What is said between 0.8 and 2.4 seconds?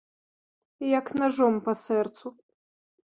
Як нажом па сэрцу.